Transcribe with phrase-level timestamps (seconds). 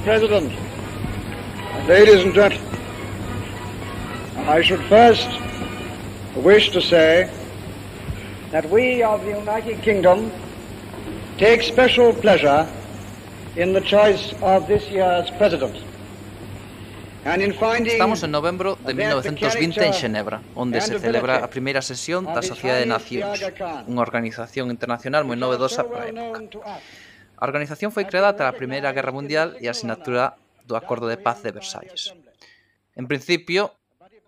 [0.00, 0.04] Mr.
[0.04, 0.52] President,
[1.86, 2.66] ladies and gentlemen,
[4.48, 5.28] I should first
[6.36, 7.28] wish to say
[8.50, 10.32] that we of the United Kingdom
[11.36, 12.66] take special pleasure
[13.56, 15.76] in the choice of this year's president.
[17.22, 22.80] Estamos en novembro de 1920 en Xenebra, onde se celebra a primeira sesión da Sociedade
[22.80, 23.36] de Nacións,
[23.84, 26.40] unha organización internacional moi novedosa para a época.
[27.40, 30.36] A organización foi creada tras a Primeira Guerra Mundial e a asignatura
[30.68, 32.12] do Acordo de Paz de Versalles.
[33.00, 33.72] En principio,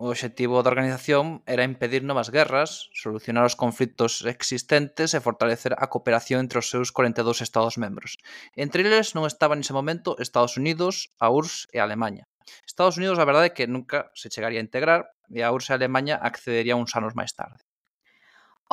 [0.01, 5.93] o obxectivo da organización era impedir novas guerras, solucionar os conflitos existentes e fortalecer a
[5.93, 8.17] cooperación entre os seus 42 Estados membros.
[8.56, 12.25] Entre eles non estaban nese momento Estados Unidos, a URSS e a Alemanha.
[12.65, 15.73] Estados Unidos, a verdade, é que nunca se chegaría a integrar e a URSS e
[15.77, 17.61] a Alemanha accedería uns anos máis tarde.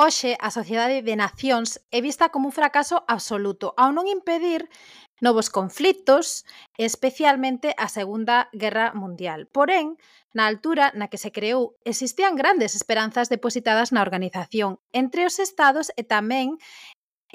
[0.01, 4.71] Hoxe, a Sociedade de Nacións é vista como un fracaso absoluto, ao non impedir
[5.19, 6.47] novos conflitos,
[6.79, 9.51] especialmente a Segunda Guerra Mundial.
[9.51, 9.99] Porén,
[10.31, 15.91] na altura na que se creou, existían grandes esperanzas depositadas na organización, entre os estados
[15.99, 16.55] e tamén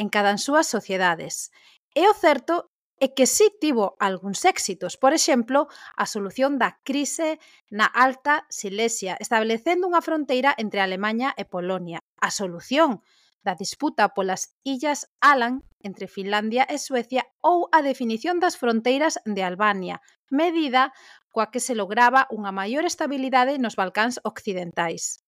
[0.00, 1.52] en cada súas sociedades.
[1.92, 5.66] E o certo e que sí tivo algúns éxitos, por exemplo,
[5.98, 12.30] a solución da crise na Alta Silesia, establecendo unha fronteira entre Alemanha e Polonia, a
[12.30, 13.02] solución
[13.44, 19.42] da disputa polas illas Alan entre Finlandia e Suecia ou a definición das fronteiras de
[19.44, 20.00] Albania,
[20.32, 20.94] medida
[21.34, 25.23] coa que se lograba unha maior estabilidade nos Balcáns occidentais.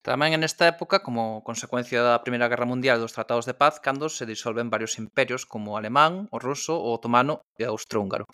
[0.00, 3.84] Tamén en esta época, como consecuencia da Primeira Guerra Mundial e dos tratados de paz,
[3.84, 8.24] cando se disolven varios imperios como o alemán, o ruso, o otomano e o austrohúngaro.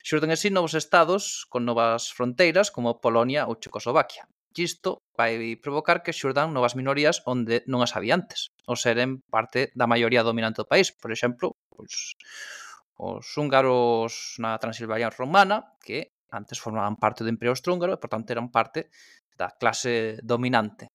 [0.00, 4.24] Xurden así novos estados con novas fronteiras como Polonia ou Checoslovaquia.
[4.56, 9.68] Isto vai provocar que xurdan novas minorías onde non as había antes, ou seren parte
[9.76, 10.88] da maioría dominante do país.
[10.88, 12.16] Por exemplo, pois,
[12.96, 18.32] os húngaros na Transilvania romana, que antes formaban parte do Imperio Austrohúngaro e, por tanto,
[18.32, 18.88] eran parte
[19.36, 20.88] da clase dominante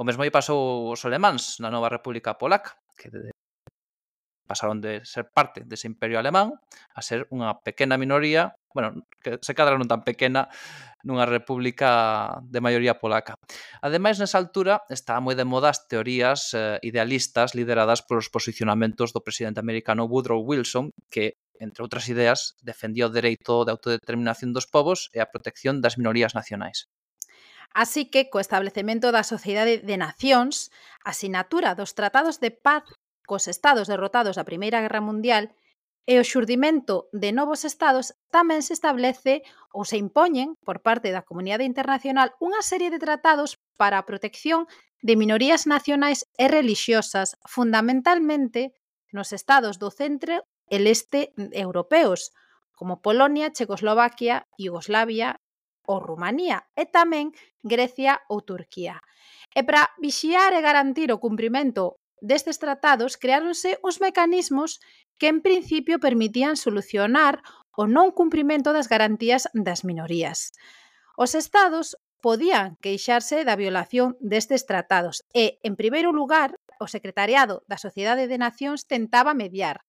[0.00, 3.28] O mesmo lle pasou aos alemáns na nova República Polaca, que de,
[4.48, 6.56] pasaron de ser parte dese imperio alemán
[6.96, 10.48] a ser unha pequena minoría, bueno, que se cadraron tan pequena,
[11.04, 13.36] nunha república de maioría polaca.
[13.84, 19.20] Ademais, nesa altura, está moi de moda as teorías eh, idealistas lideradas polos posicionamentos do
[19.20, 25.12] presidente americano Woodrow Wilson, que, entre outras ideas, defendía o dereito de autodeterminación dos povos
[25.12, 26.88] e a protección das minorías nacionais.
[27.72, 30.74] Así que co establecemento da Sociedade de Nacións,
[31.06, 32.82] a sinatura dos tratados de paz
[33.30, 35.54] cos estados derrotados da Primeira Guerra Mundial
[36.02, 41.22] e o xurdimento de novos estados tamén se establece ou se impoñen por parte da
[41.22, 44.66] comunidade internacional unha serie de tratados para a protección
[45.06, 48.74] de minorías nacionais e religiosas, fundamentalmente
[49.14, 52.34] nos estados do centro e leste europeos,
[52.74, 55.38] como Polonia, Checoslovaquia, Iugoslavia
[55.86, 57.32] ou Rumanía e tamén
[57.64, 59.00] Grecia ou Turquía.
[59.54, 64.80] E para vixiar e garantir o cumprimento destes tratados creáronse uns mecanismos
[65.20, 67.40] que en principio permitían solucionar
[67.76, 70.52] o non cumprimento das garantías das minorías.
[71.16, 77.76] Os estados podían queixarse da violación destes tratados e, en primeiro lugar, o Secretariado da
[77.76, 79.84] Sociedade de Nacións tentaba mediar.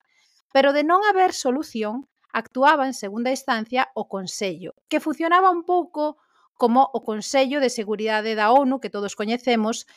[0.52, 6.18] Pero de non haber solución, actuaba en segunda instancia o Consello, que funcionaba un pouco
[6.56, 9.90] como o Consello de Seguridade da ONU que todos coñecemos,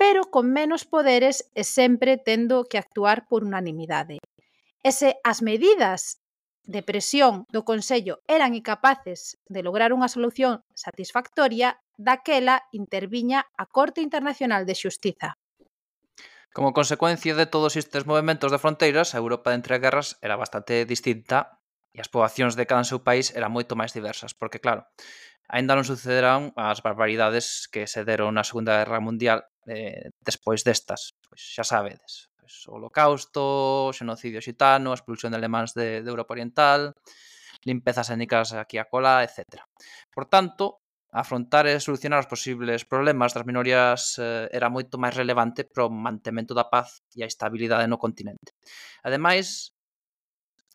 [0.00, 4.16] pero con menos poderes e sempre tendo que actuar por unanimidade.
[4.80, 6.20] E se as medidas
[6.66, 14.02] de presión do Consello eran incapaces de lograr unha solución satisfactoria, daquela interviña a Corte
[14.04, 15.38] Internacional de Xustiza.
[16.52, 21.55] Como consecuencia de todos estes movimentos de fronteiras, a Europa entre guerras era bastante distinta
[21.96, 24.84] e as poboacións de cada seu país eran moito máis diversas, porque claro,
[25.48, 31.16] aínda non sucederán as barbaridades que se deron na Segunda Guerra Mundial eh, despois destas,
[31.24, 36.08] pois xa sabedes, pois, o holocausto, o xenocidio xitano, a expulsión de alemáns de, de
[36.12, 36.92] Europa Oriental,
[37.64, 39.64] limpezas étnicas aquí a cola, etc.
[40.12, 40.84] Por tanto,
[41.16, 45.90] afrontar e solucionar os posibles problemas das minorías eh, era moito máis relevante para o
[45.90, 48.52] mantemento da paz e a estabilidade no continente.
[49.00, 49.75] Ademais,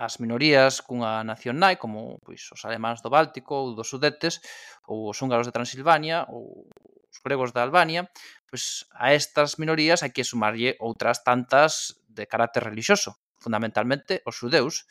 [0.01, 4.41] as minorías cunha nación nai, como pois, os alemáns do Báltico ou dos Sudetes,
[4.89, 8.09] ou os húngaros de Transilvania, ou os gregos da Albania,
[8.49, 14.89] pois a estas minorías hai que sumarlle outras tantas de carácter religioso, fundamentalmente os xudeus,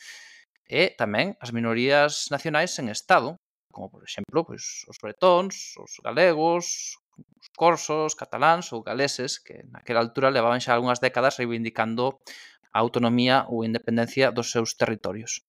[0.71, 3.35] e tamén as minorías nacionais en Estado,
[3.75, 9.99] como por exemplo pois, os bretóns, os galegos, os corsos, cataláns ou galeses, que naquela
[9.99, 12.23] altura levaban xa algunhas décadas reivindicando
[12.75, 15.45] a autonomía ou independencia dos seus territorios.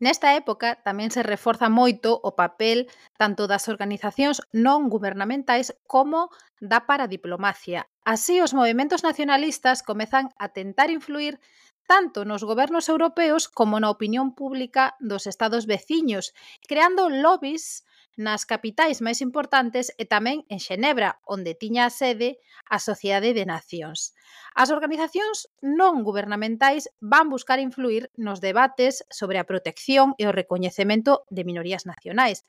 [0.00, 2.88] Nesta época tamén se reforza moito o papel
[3.20, 7.84] tanto das organizacións non gubernamentais como da paradiplomacia.
[8.00, 11.36] Así, os movimentos nacionalistas comezan a tentar influir
[11.84, 16.32] tanto nos gobernos europeos como na opinión pública dos estados veciños,
[16.64, 17.84] creando lobbies
[18.20, 22.36] nas capitais máis importantes e tamén en Xenebra, onde tiña a sede
[22.68, 24.12] a Sociedade de Nacións.
[24.52, 31.24] As organizacións non gubernamentais van buscar influir nos debates sobre a protección e o recoñecemento
[31.32, 32.44] de minorías nacionais.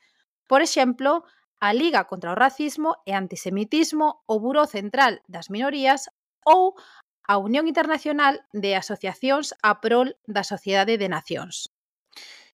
[0.51, 1.23] Por exemplo,
[1.63, 6.11] a Liga contra o Racismo e Antisemitismo, o Buró Central das Minorías
[6.43, 6.75] ou
[7.23, 11.71] a Unión Internacional de Asociacións a prol da Sociedade de Nacións.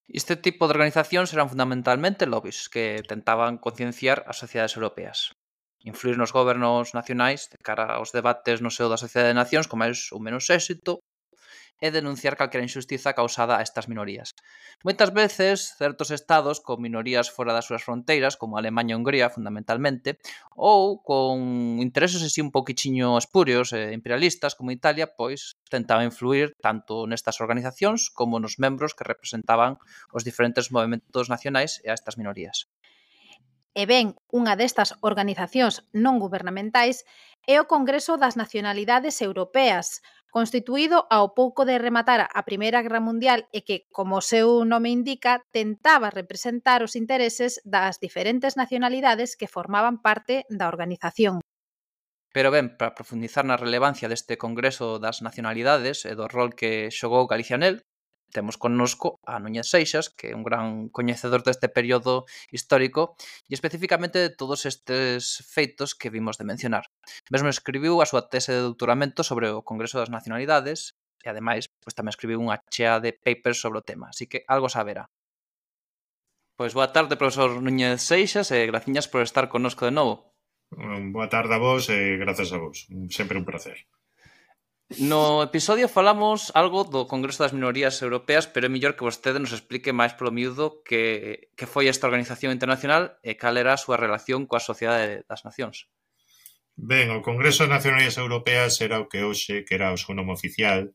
[0.08, 5.36] Este tipo de organizacións eran fundamentalmente lobbies que tentaban concienciar as sociedades europeas,
[5.84, 9.84] influir nos gobernos nacionais de cara aos debates no seo da Sociedade de Nacións con
[9.84, 11.04] máis ou menos éxito
[11.80, 14.34] e denunciar calquera injustiza causada a estas minorías.
[14.82, 20.18] Moitas veces, certos estados con minorías fora das súas fronteiras, como Alemanha e Hungría, fundamentalmente,
[20.58, 27.06] ou con intereses así un poquichiño espurios e imperialistas, como Italia, pois tentaba influir tanto
[27.06, 29.78] nestas organizacións como nos membros que representaban
[30.10, 32.66] os diferentes movimentos nacionais e a estas minorías.
[33.78, 37.06] E ben, unha destas organizacións non gubernamentais
[37.46, 43.48] é o Congreso das Nacionalidades Europeas, constituído ao pouco de rematar a Primeira Guerra Mundial
[43.52, 49.48] e que, como o seu nome indica, tentaba representar os intereses das diferentes nacionalidades que
[49.48, 51.40] formaban parte da organización.
[52.32, 57.24] Pero ben, para profundizar na relevancia deste Congreso das Nacionalidades e do rol que xogou
[57.24, 57.80] Galicia nel,
[58.32, 63.16] temos connosco a Núñez Seixas, que é un gran coñecedor deste período histórico
[63.48, 66.92] e especificamente de todos estes feitos que vimos de mencionar.
[67.32, 71.96] Mesmo escribiu a súa tese de doutoramento sobre o Congreso das Nacionalidades e ademais pois,
[71.96, 75.10] tamén escribiu unha chea de papers sobre o tema, así que algo saberá.
[76.58, 80.34] Pois boa tarde, profesor Núñez Seixas, e graciñas por estar connosco de novo.
[81.14, 82.86] Boa tarde a vos e grazas a vos.
[83.08, 83.88] Sempre un placer.
[84.96, 89.52] No episodio falamos algo do Congreso das Minorías Europeas, pero é mellor que vostede nos
[89.52, 94.00] explique máis polo miúdo que, que foi esta organización internacional e cal era a súa
[94.00, 95.92] relación coa Sociedade das Nacións.
[96.72, 100.32] Ben, o Congreso das Nacionalidades Europeas era o que hoxe, que era o seu nome
[100.32, 100.88] oficial,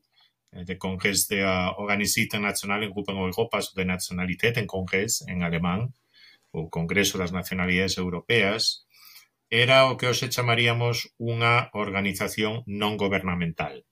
[0.50, 1.46] eh, de Congrés de
[1.78, 5.94] Organis Internacional en Grupo Europas de Nacionalität en Congrés, en alemán,
[6.50, 8.90] o Congreso das Nacionalidades Europeas,
[9.50, 13.84] Era o que hoxe chamaríamos unha organización non gobernamental.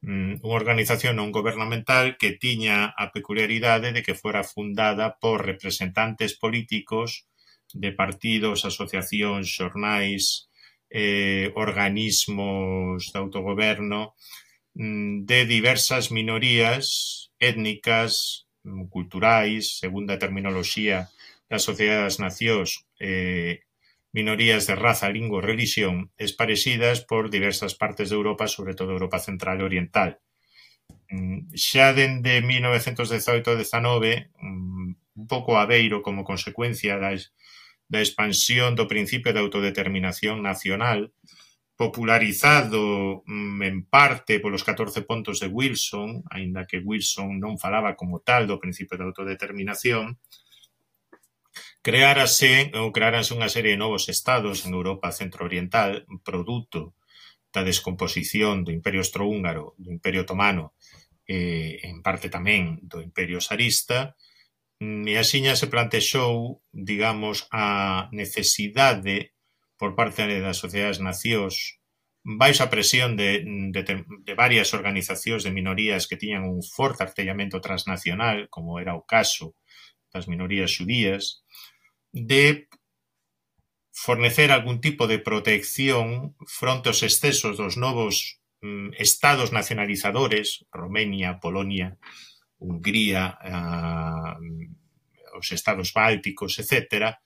[0.00, 6.32] Mm, unha organización non gobernamental que tiña a peculiaridade de que fora fundada por representantes
[6.40, 7.28] políticos
[7.76, 10.48] de partidos, asociacións, xornais,
[10.88, 14.16] eh, organismos de autogoberno
[14.74, 21.12] mm, de diversas minorías étnicas, mm, culturais, segundo a terminoloxía
[21.50, 23.66] das nacións eh,
[24.12, 29.22] minorías de raza, lingua ou religión esparecidas por diversas partes de Europa, sobre todo Europa
[29.22, 30.10] central e oriental.
[31.10, 34.88] Mm, xa dende 1918-19, mm,
[35.20, 37.14] un pouco aveiro como consecuencia da,
[37.86, 41.14] da expansión do principio de autodeterminación nacional,
[41.80, 48.20] popularizado mm, en parte polos 14 pontos de Wilson, aínda que Wilson non falaba como
[48.20, 50.18] tal do principio de autodeterminación,
[51.80, 56.92] Creárase ou creáranse unha serie de novos estados en Europa centrooriental produto
[57.48, 60.76] da descomposición do Imperio Austrohúngaro, do Imperio Otomano
[61.24, 64.14] e, en parte tamén, do Imperio Sarista,
[64.78, 69.32] mm, e axiña se plantexou, digamos, a necesidade
[69.80, 71.80] por parte das sociedades nacións
[72.20, 73.40] baixo a presión de,
[73.72, 79.08] de, de varias organizacións de minorías que tiñan un forte artellamento transnacional, como era o
[79.08, 79.56] caso
[80.12, 81.40] das minorías xudías,
[82.12, 82.68] de
[83.92, 91.98] fornecer algún tipo de protección fronte aos excesos dos novos mm, estados nacionalizadores, Romenia, Polonia,
[92.58, 94.70] Hungría, eh,
[95.36, 97.16] os estados bálticos, etc.,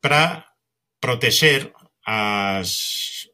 [0.00, 0.54] para
[1.00, 1.72] protexer
[2.04, 3.28] as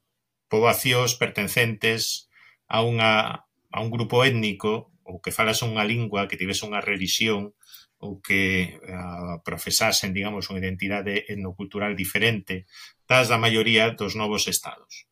[0.51, 2.31] poboacións pertencentes
[2.67, 7.53] a, unha, a un grupo étnico ou que falas unha lingua, que tivese unha religión
[8.05, 12.69] ou que uh, profesasen, digamos, unha identidade etnocultural diferente
[13.09, 15.09] das da maioría dos novos estados.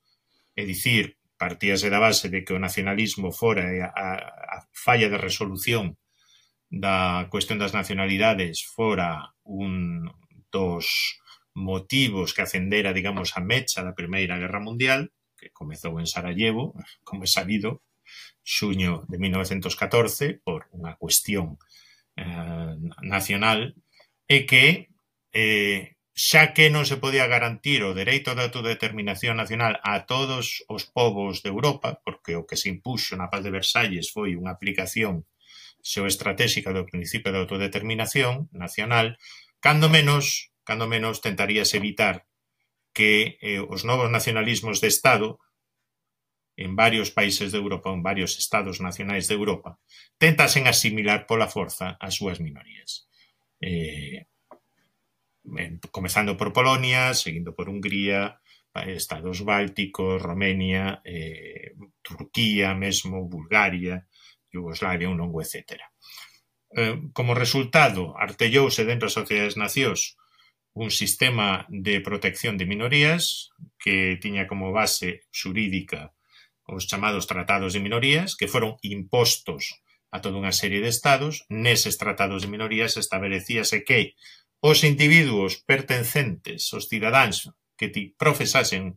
[0.53, 4.09] É dicir, partíase da base de que o nacionalismo fora a, a,
[4.55, 5.97] a falla de resolución
[6.69, 10.09] da cuestión das nacionalidades fora un
[10.53, 11.19] dos
[11.57, 17.25] motivos que acendera, digamos, a mecha da Primeira Guerra Mundial, que comezou en Sarajevo, como
[17.25, 17.81] é sabido,
[18.45, 21.57] xuño de 1914, por unha cuestión
[22.17, 23.75] eh, nacional
[24.29, 24.93] é que
[25.33, 30.61] eh, xa que non se podía garantir o dereito da de autodeterminación nacional a todos
[30.69, 34.53] os povos de Europa, porque o que se impuxo na paz de Versalles foi unha
[34.53, 35.25] aplicación
[35.81, 39.17] xeoestratégica do principio da autodeterminación nacional,
[39.65, 42.29] cando menos, cando menos tentarías evitar
[42.93, 45.41] que eh, os novos nacionalismos de Estado
[46.57, 49.79] en varios países de Europa, en varios estados nacionais de Europa,
[50.19, 53.09] tentasen asimilar pola forza as súas minorías.
[53.61, 54.27] Eh,
[55.57, 58.41] en, comezando por Polonia, seguindo por Hungría,
[58.75, 64.07] eh, estados bálticos, Romenia, eh, Turquía mesmo, Bulgaria,
[64.53, 65.93] Yugoslavia, un longo etcétera
[66.75, 70.17] eh, como resultado, artellouse dentro das sociedades nacións
[70.73, 76.17] un sistema de protección de minorías que tiña como base xurídica
[76.67, 81.43] os chamados tratados de minorías, que foron impostos a toda unha serie de estados.
[81.51, 84.15] Neses tratados de minorías establecíase que
[84.63, 88.95] os individuos pertencentes, os cidadáns que ti profesasen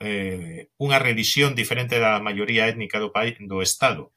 [0.00, 4.16] eh, unha religión diferente da maioría étnica do, país, do Estado,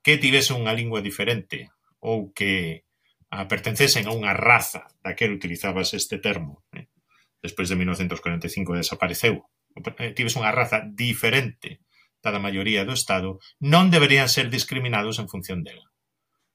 [0.00, 1.68] que tivese unha lingua diferente
[2.00, 2.84] ou que
[3.28, 6.64] a, pertencesen a unha raza daquel utilizabas este termo.
[6.72, 6.88] Eh?
[7.44, 9.44] Despois de 1945 desapareceu.
[10.00, 11.83] Eh, tives unha raza diferente
[12.30, 15.90] da maioría do Estado non deberían ser discriminados en función dela.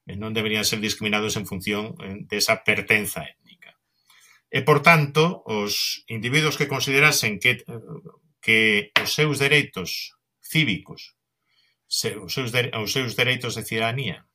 [0.10, 3.78] Eh, non deberían ser discriminados en función eh, desa pertenza étnica.
[4.50, 7.82] E, por tanto, os individuos que considerasen que, eh,
[8.42, 11.14] que os seus dereitos cívicos,
[11.86, 14.26] os seus, os seus dereitos de cidadanía,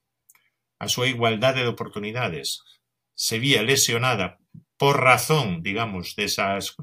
[0.79, 2.62] a súa igualdade de oportunidades,
[3.14, 4.38] se vía lesionada
[4.79, 6.79] por razón, digamos, desas,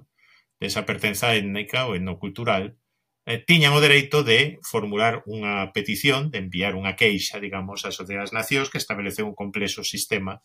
[0.59, 2.75] desa pertenza étnica ou etnocultural,
[3.25, 8.33] Eh, tiñan o dereito de formular unha petición, de enviar unha queixa, digamos, ás sociedades
[8.33, 10.41] Nacións que estableceu un complexo sistema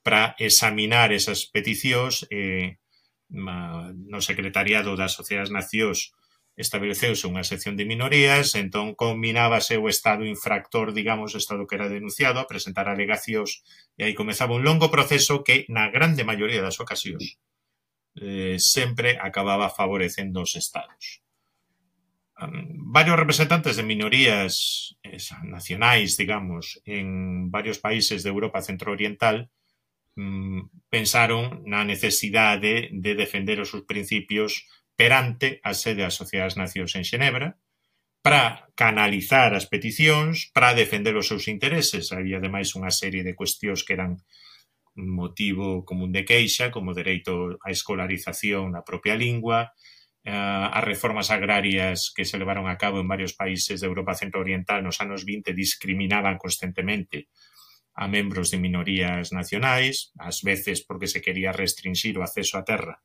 [0.00, 2.80] para examinar esas peticións eh,
[3.28, 6.16] no secretariado das Sociedades Nacións
[6.54, 11.90] estableceuse unha sección de minorías, entón combinábase o estado infractor, digamos, o estado que era
[11.90, 13.66] denunciado, a presentar alegacións,
[13.98, 17.42] e aí comezaba un longo proceso que, na grande maioría das ocasións,
[18.22, 21.23] eh, sempre acababa favorecendo os estados
[22.36, 29.50] varios representantes de minorías eh, esa, nacionais, digamos, en varios países de Europa centrooriental
[30.16, 36.94] mm, pensaron na necesidade de defender os seus principios perante a sede das Sociedades Nacións
[36.94, 37.58] en Xenebra
[38.24, 42.08] para canalizar as peticións, para defender os seus intereses.
[42.10, 44.22] Había, ademais, unha serie de cuestións que eran
[44.96, 49.74] motivo común de queixa, como dereito á escolarización na propia lingua,
[50.24, 50.32] Eh,
[50.72, 55.04] as reformas agrarias que se levaron a cabo en varios países de Europa centrooriental nos
[55.04, 57.28] anos 20 discriminaban constantemente
[57.92, 63.04] a membros de minorías nacionais, ás veces porque se quería restringir o acceso á terra.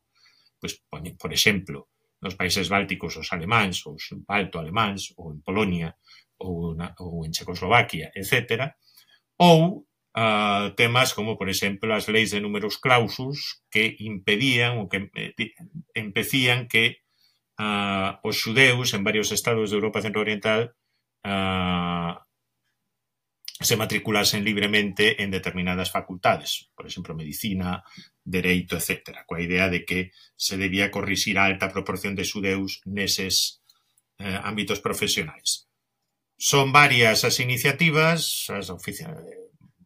[0.63, 0.79] Pois,
[1.19, 1.91] por exemplo,
[2.23, 5.99] nos países bálticos os alemáns, ou os balto-alemáns, ou en Polonia,
[6.39, 8.71] ou, na, ou en Checoslovaquia, etc.
[9.43, 9.83] Ou
[10.15, 15.35] a temas como, por exemplo, as leis de números clausus que impedían ou que eh,
[15.93, 17.03] empecían que
[17.59, 20.73] uh, os xudeus en varios estados de Europa Centro-Oriental
[21.27, 22.15] uh,
[23.59, 27.83] se matriculasen libremente en determinadas facultades, por exemplo, medicina,
[28.23, 33.59] dereito, etc., coa idea de que se debía corrixir a alta proporción de xudeus neses
[34.15, 35.67] eh, ámbitos profesionais.
[36.39, 39.19] Son varias as iniciativas, as oficinas,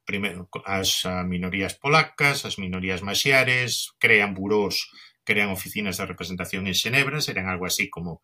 [0.06, 4.86] primero, as minorías polacas, as minorías maxiares, crean burós
[5.24, 8.22] crean oficinas de representación en Xenebra, serán algo así como,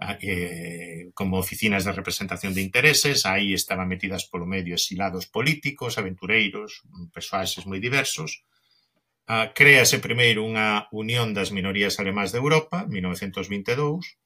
[0.00, 5.96] ah, eh, como oficinas de representación de intereses, aí estaban metidas polo medio exilados políticos,
[5.96, 8.44] aventureiros, persoaxes moi diversos,
[9.22, 14.18] Uh, créase primeiro unha Unión das Minorías Alemás de Europa, 1922,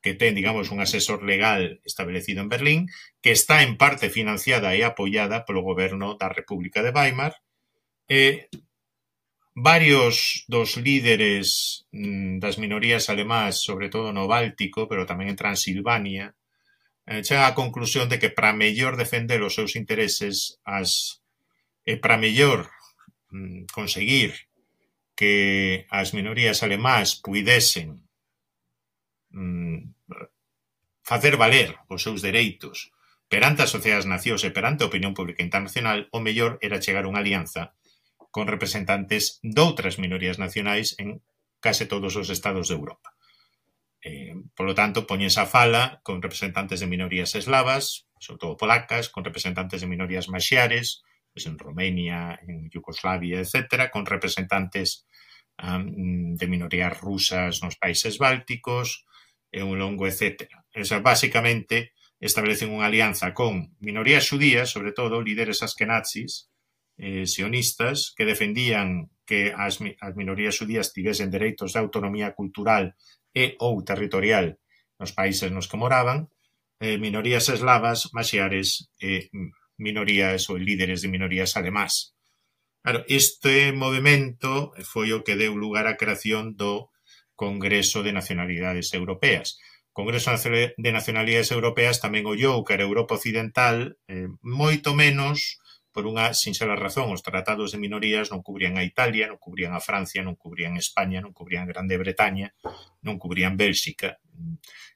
[0.00, 2.80] que ten, digamos, un asesor legal establecido en Berlín,
[3.20, 7.36] que está en parte financiada e apoiada polo goberno da República de Weimar,
[8.08, 8.48] e
[9.54, 16.38] Varios dos líderes mm, das minorías alemás, sobre todo no Báltico, pero tamén en Transilvania,
[17.10, 21.20] eh, chegan á conclusión de que para mellor defender os seus intereses as
[21.82, 22.70] e para mellor
[23.34, 24.46] mm, conseguir
[25.18, 28.06] que as minorías alemás puidesen
[29.34, 29.98] mm,
[31.02, 32.94] facer valer os seus dereitos
[33.26, 37.02] perante as sociedades as nacións e perante a opinión pública internacional, o mellor era chegar
[37.02, 37.74] a unha alianza
[38.30, 41.22] con representantes doutras minorías nacionais en
[41.60, 43.12] case todos os estados de Europa.
[44.00, 49.24] Eh, polo tanto, poñense a fala con representantes de minorías eslavas, sobre todo polacas, con
[49.24, 55.04] representantes de minorías maxiares, pues en Romania, en Yugoslavia, etc., con representantes
[55.62, 59.04] um, de minorías rusas nos países bálticos,
[59.50, 60.64] e un longo etcétera.
[60.74, 66.49] O sea, basicamente establecen unha alianza con minorías xudías, sobre todo líderes askenazis,
[67.00, 72.92] eh, sionistas que defendían que as, as minorías judías tivesen dereitos de autonomía cultural
[73.32, 74.60] e ou territorial
[75.00, 76.28] nos países nos que moraban,
[76.76, 82.12] eh, minorías eslavas, maxiares e eh, minorías ou líderes de minorías además.
[82.84, 86.92] Claro, este movimento foi o que deu lugar á creación do
[87.32, 89.56] Congreso de Nacionalidades Europeas.
[89.92, 96.06] O Congreso de Nacionalidades Europeas tamén ollou que era Europa Occidental eh, moito menos por
[96.06, 100.22] unha sinxela razón, os tratados de minorías non cubrían a Italia, non cubrían a Francia,
[100.22, 102.54] non cubrían España, non cubrían Grande Bretaña,
[103.02, 104.22] non cubrían Bélxica.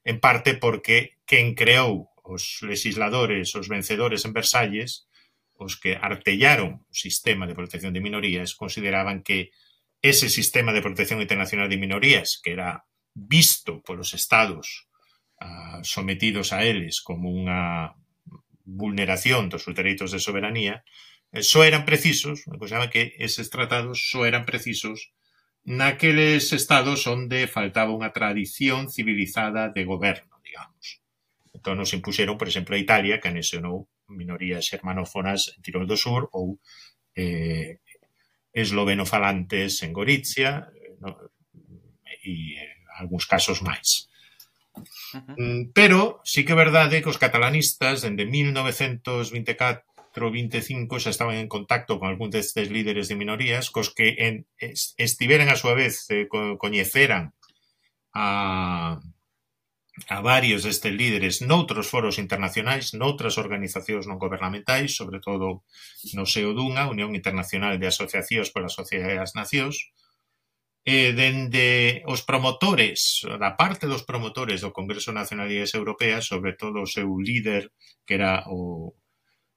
[0.06, 5.10] En parte porque quen creou os legisladores, os vencedores en Versalles,
[5.58, 9.50] os que artellaron o sistema de protección de minorías, consideraban que
[9.98, 14.86] ese sistema de protección internacional de minorías, que era visto polos estados
[15.40, 17.94] ah, sometidos a eles como unha
[18.64, 20.84] vulneración dos seus dereitos de soberanía,
[21.32, 25.12] eh, só eran precisos, acusaba que eses tratados só eran precisos
[25.64, 31.00] naqueles estados onde faltaba unha tradición civilizada de goberno, digamos.
[31.56, 36.28] Entón nos impuxeron, por exemplo, a Italia, que anexionou minorías xermanófonas en Tirol do Sur
[36.36, 36.60] ou
[37.16, 37.80] eh,
[38.52, 41.16] eslovenofalantes en Gorizia eh, no,
[42.20, 44.12] e eh, algúns casos máis.
[44.74, 44.82] Uh
[45.14, 45.36] -huh.
[45.38, 51.48] Mm, pero sí que é verdade que os catalanistas dende 1924 25 xa estaban en
[51.50, 54.46] contacto con algúns destes líderes de minorías cos que en,
[54.96, 56.26] estiveran a súa vez eh,
[56.58, 57.34] coñeceran
[58.14, 59.00] a,
[60.08, 65.66] a varios destes líderes noutros foros internacionais, noutras organizacións non gobernamentais, sobre todo
[66.14, 69.94] no seo dunha, Unión Internacional de Asociacións polas Sociedades Nacións,
[70.84, 76.90] eh, dende os promotores, da parte dos promotores do Congreso Nacionalidades Europeas, sobre todo o
[76.90, 77.72] seu líder,
[78.04, 78.92] que era o,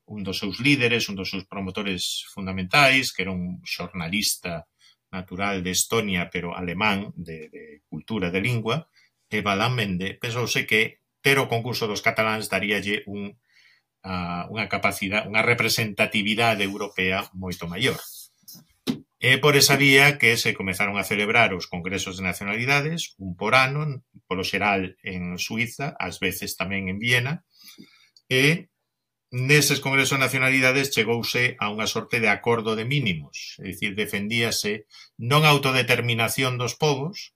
[0.08, 4.66] un dos seus líderes, un dos seus promotores fundamentais, que era un xornalista
[5.12, 8.88] natural de Estonia, pero alemán, de, de cultura, de lingua,
[9.28, 13.36] e Balán Mende, pensouse que ter o concurso dos cataláns daríalle un,
[14.08, 18.00] a, unha capacidade, unha representatividade europea moito maior.
[19.20, 23.58] É por esa vía que se comezaron a celebrar os congresos de nacionalidades, un por
[23.58, 27.42] ano, polo xeral en Suiza, ás veces tamén en Viena,
[28.30, 28.70] e
[29.34, 34.86] neses congresos de nacionalidades chegouse a unha sorte de acordo de mínimos, é dicir, defendíase
[35.18, 37.34] non a autodeterminación dos povos,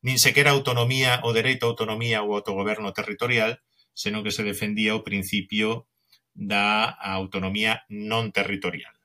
[0.00, 3.60] nin sequera autonomía, o dereito a autonomía ou autogoberno territorial,
[3.92, 5.84] senón que se defendía o principio
[6.32, 8.96] da autonomía non territorial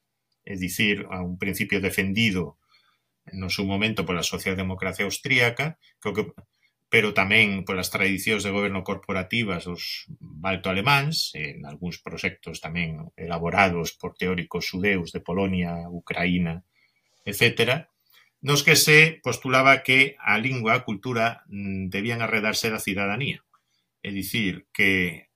[0.49, 2.57] es dicir, a un principio defendido
[3.29, 6.23] no seu momento pola socialdemocracia austríaca, creo que
[6.89, 14.17] pero tamén polas tradicións de goberno corporativas dos balto-alemáns, en algúns proxectos tamén elaborados por
[14.17, 16.65] teóricos xudeus de Polonia, Ucraína,
[17.29, 17.85] etc.,
[18.41, 23.45] nos que se postulaba que a lingua, a cultura, mm, debían arredarse da cidadanía.
[24.01, 25.28] É dicir, que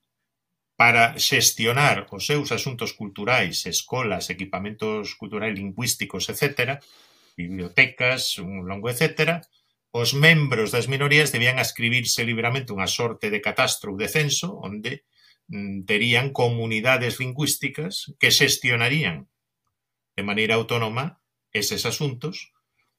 [0.75, 6.81] para xestionar os seus asuntos culturais, escolas, equipamentos culturais lingüísticos, etc.,
[7.37, 9.41] bibliotecas, un longo, etcétera,
[9.93, 15.05] os membros das minorías debían ascribirse libremente unha sorte de catastro ou de censo onde
[15.53, 19.29] mm, terían comunidades lingüísticas que xestionarían
[20.17, 21.21] de maneira autónoma
[21.53, 22.49] eses asuntos,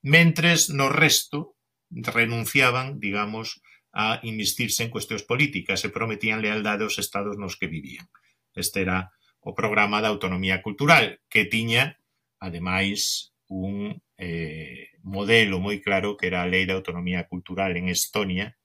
[0.07, 1.59] mentres no resto
[1.91, 3.59] renunciaban, digamos,
[3.95, 8.11] a investirse en cuestións políticas e prometían lealdade aos estados nos que vivían.
[8.51, 12.03] Este era o programa da autonomía cultural, que tiña,
[12.43, 18.59] ademais, un eh, modelo moi claro que era a Lei de Autonomía Cultural en Estonia,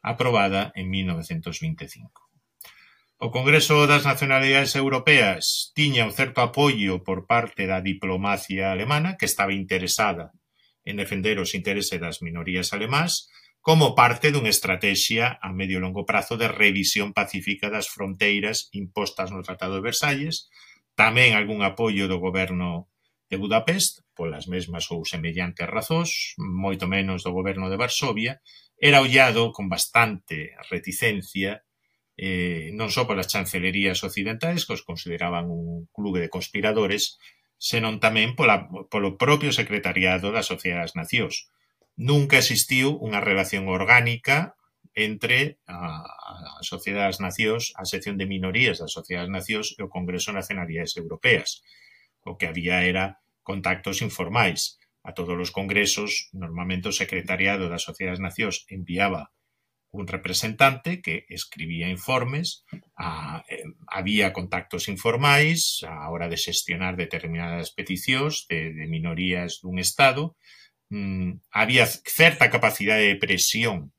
[0.00, 2.30] aprobada en 1925.
[3.20, 9.28] O Congreso das Nacionalidades Europeas tiña un certo apoio por parte da diplomacia alemana, que
[9.28, 10.32] estaba interesada
[10.88, 13.28] en defender os intereses das minorías alemás,
[13.60, 19.28] como parte dunha estratexia a medio e longo prazo de revisión pacífica das fronteiras impostas
[19.28, 20.48] no Tratado de Versalles,
[20.96, 22.88] tamén algún apoio do goberno
[23.28, 28.40] de Budapest, polas mesmas ou semellantes razóns, moito menos do goberno de Varsovia,
[28.80, 31.62] era ollado con bastante reticencia
[32.20, 37.16] eh, non só polas chancelerías occidentais, que os consideraban un clube de conspiradores,
[37.56, 41.48] senón tamén pola, polo propio secretariado das Sociedades Nacións,
[42.00, 44.56] nunca existiu unha relación orgánica
[44.96, 49.84] entre a, a Sociedade das Nacións, a sección de minorías da Sociedade das Nacións e
[49.84, 51.60] o Congreso de Nacionalidades Europeas.
[52.24, 54.80] O que había era contactos informais.
[55.04, 59.28] A todos os congresos, normalmente o secretariado da Sociedade das Nacións enviaba
[59.92, 62.64] un representante que escribía informes,
[62.96, 69.76] a, eh, había contactos informais a hora de xestionar determinadas peticións de, de minorías dun
[69.82, 70.38] Estado,
[70.90, 73.94] Mm, había certa capacidade de presión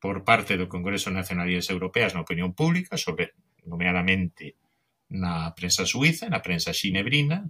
[0.00, 3.36] por parte do Congreso de Nacionalidades Europeas na opinión pública, sobre,
[3.68, 4.56] nomeadamente
[5.12, 7.44] na prensa suiza, na prensa xinebrina,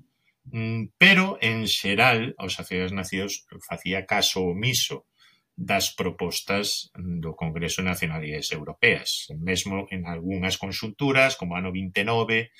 [0.50, 5.06] mm, pero en xeral aos sociedades nacións facía caso omiso
[5.54, 9.30] das propostas do Congreso de Nacionalidades Europeas.
[9.38, 12.50] Mesmo en algunhas consulturas, como ano 29,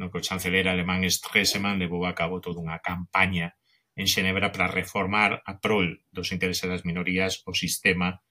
[0.00, 3.52] no que o chanceler alemán Stresemann levou a cabo toda unha campaña
[3.98, 8.22] en Xenebra para reformar a prol dos intereses das minorías o sistema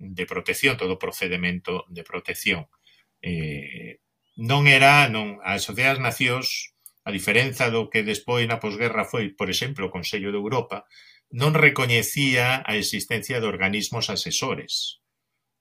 [0.00, 2.72] de protección, todo o procedimento de protección.
[3.20, 4.00] Eh,
[4.40, 6.72] non era, non, as sociedades nacións,
[7.04, 10.88] a diferenza do que despois na posguerra foi, por exemplo, o Consello de Europa,
[11.28, 15.04] non recoñecía a existencia de organismos asesores.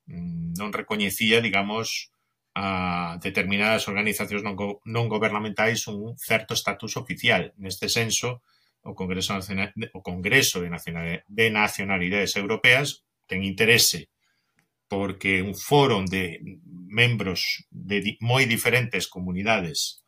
[0.07, 2.15] Mm, non recoñecía, digamos,
[2.55, 7.51] a determinadas organizacións non, go non gubernamentais un certo estatus oficial.
[7.59, 8.39] Neste senso,
[8.89, 14.09] o Congreso, Nacional, o Congreso de, Nacionalidades, de Nacionalidades Europeas ten interese
[14.89, 16.41] porque un foro de
[16.89, 20.01] membros de moi diferentes comunidades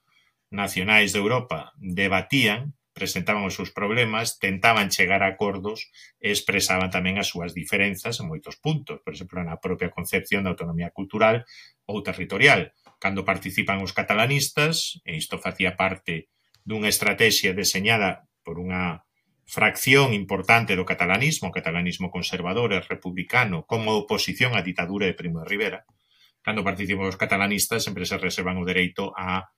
[0.49, 7.21] nacionais de Europa debatían, presentaban os seus problemas, tentaban chegar a acordos e expresaban tamén
[7.21, 11.47] as súas diferenzas en moitos puntos, por exemplo, na propia concepción da autonomía cultural
[11.87, 12.73] ou territorial.
[12.99, 16.27] Cando participan os catalanistas, e isto facía parte
[16.65, 19.05] dunha estrategia deseñada por unha
[19.45, 25.43] fracción importante do catalanismo, o catalanismo conservador e republicano, como oposición á ditadura de Primo
[25.43, 25.79] de Rivera,
[26.39, 29.51] cando participan os catalanistas sempre se reservan o dereito a,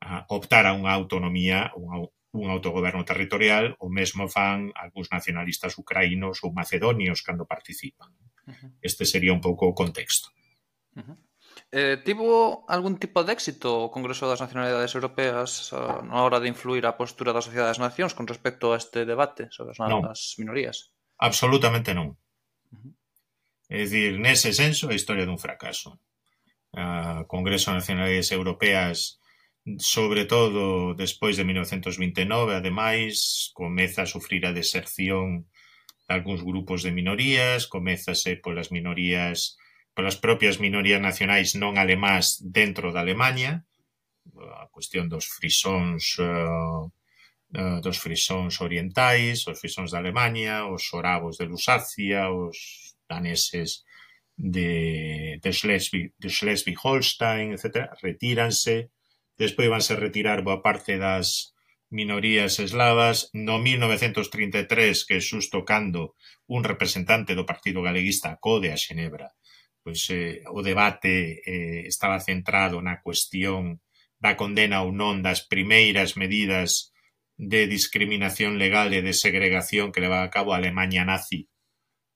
[0.00, 6.46] a optar a unha autonomía, unha, un autogoberno territorial, o mesmo fan algúns nacionalistas ucraínos
[6.46, 8.14] ou macedonios cando participan.
[8.82, 10.30] Este sería un pouco o contexto.
[10.94, 11.16] Uh -huh.
[11.72, 16.50] Eh, tivo algún tipo de éxito o Congreso das Nacionalidades Europeas eh, na hora de
[16.50, 20.02] influir a postura da Sociedade das Nacións con respecto a este debate sobre as, non.
[20.02, 20.90] as minorías?
[21.22, 22.18] Absolutamente non.
[22.74, 22.92] Uh -huh.
[23.70, 26.02] É dicir, nese senso, a historia dun fracaso.
[26.74, 29.20] A Congreso das Nacionalidades Europeas
[29.78, 35.46] sobre todo despois de 1929, ademais, comeza a sufrir a deserción
[36.08, 39.60] de algúns grupos de minorías, comezase polas minorías
[39.94, 43.66] polas propias minorías nacionais non alemás dentro da Alemaña,
[44.38, 46.88] a cuestión dos frisóns uh,
[47.82, 53.82] dos frisóns orientais, os frisóns da Alemaña, os oravos de Lusacia, os daneses
[54.36, 58.94] de, de, Schleswig, de Schleswig-Holstein, etc., retíranse,
[59.36, 61.52] despois vanse retirar boa parte das
[61.90, 63.34] minorías eslavas.
[63.34, 66.14] No 1933, que é xusto cando
[66.46, 69.34] un representante do Partido Galeguista acode a Xenebra
[69.82, 73.80] pois eh, o debate eh, estaba centrado na cuestión
[74.20, 76.92] da condena ou non das primeiras medidas
[77.40, 81.48] de discriminación legal e de segregación que levaba a cabo a Alemanha nazi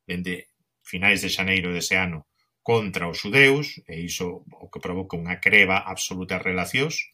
[0.04, 0.52] dende
[0.84, 2.28] finais de xaneiro dese ano
[2.64, 7.12] contra os xudeus, e iso o que provoca unha creva absoluta relacións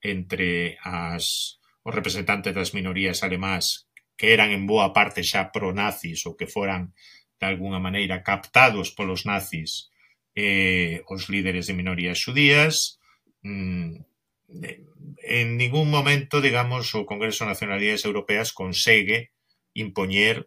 [0.00, 6.32] entre as, os representantes das minorías alemás que eran en boa parte xa pro-nazis ou
[6.32, 6.96] que foran
[7.40, 9.90] de alguna maneira captados polos nazis
[10.34, 13.00] eh, os líderes de minorías xudías
[13.42, 14.04] mm,
[14.48, 19.32] en ningún momento, digamos, o Congreso de Nacionalidades Europeas consegue
[19.74, 20.46] impoñer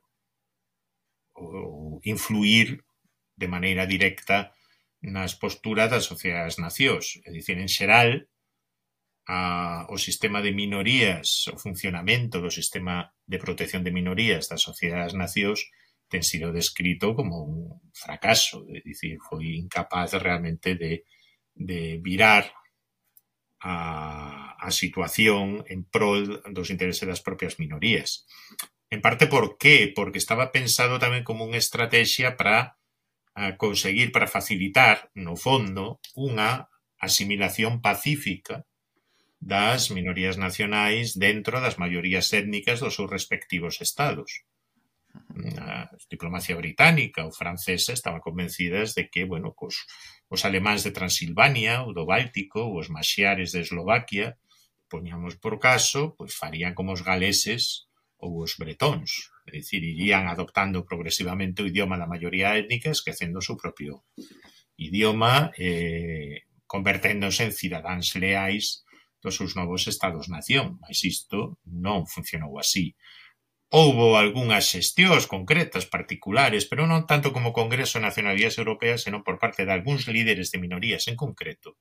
[1.35, 2.83] ou influir
[3.35, 4.51] de maneira directa
[4.99, 7.19] nas posturas das sociedades nacións.
[7.23, 8.27] É dicir, en xeral,
[9.27, 15.13] a, o sistema de minorías, o funcionamento do sistema de protección de minorías das sociedades
[15.15, 15.59] nacións
[16.09, 21.05] ten sido descrito como un fracaso, é dicir, foi incapaz realmente de,
[21.53, 22.49] de virar
[23.61, 28.25] a, a situación en prol dos intereses das propias minorías.
[28.89, 29.93] En parte, por qué?
[29.93, 32.79] Porque estaba pensado tamén como unha estrategia para
[33.55, 36.67] conseguir, para facilitar, no fondo, unha
[36.99, 38.67] asimilación pacífica
[39.39, 44.43] das minorías nacionais dentro das maiorías étnicas dos seus respectivos estados
[45.57, 49.87] a diplomacia británica ou francesa estaban convencidas de que, bueno, cos,
[50.29, 54.37] os alemáns de Transilvania ou do Báltico ou os maxiares de Eslovaquia,
[54.89, 60.83] poñamos por caso, pois farían como os galeses ou os bretóns, é dicir, irían adoptando
[60.83, 64.03] progresivamente o idioma da maioría étnica, esquecendo o seu propio
[64.75, 68.85] idioma, eh, converténdose en cidadáns leais
[69.23, 72.95] dos seus novos estados-nación, mas isto non funcionou así.
[73.69, 79.37] Houbo algunhas xestións concretas, particulares, pero non tanto como Congreso de Nacionalidades Europeas, senón por
[79.37, 81.77] parte de algúns líderes de minorías en concreto,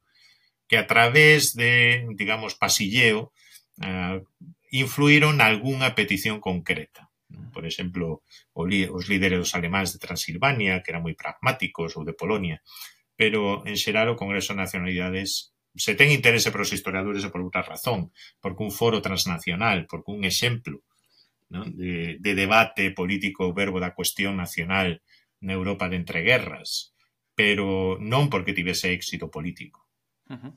[0.68, 3.32] que a través de, digamos, pasilleo,
[3.80, 4.20] eh,
[4.68, 7.08] influíron algunha petición concreta.
[7.52, 8.20] Por exemplo,
[8.52, 12.60] os líderes dos alemáns de Transilvania, que eran moi pragmáticos, ou de Polonia,
[13.16, 17.40] pero en xeral o Congreso de Nacionalidades se ten interese para os historiadores e por
[17.40, 20.84] outra razón, porque un foro transnacional, porque un exemplo,
[21.48, 21.72] non?
[21.72, 25.00] De, de debate político o verbo da cuestión nacional
[25.40, 26.92] na Europa de entreguerras,
[27.32, 29.86] pero non porque tivese éxito político.
[30.28, 30.52] Uh -huh.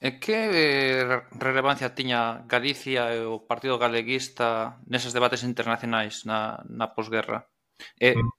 [0.00, 1.04] E que eh,
[1.36, 7.52] relevancia tiña Galicia e o Partido Galeguista neses debates internacionais na, na posguerra?
[8.00, 8.30] E, mm.